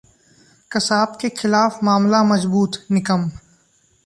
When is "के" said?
1.21-1.29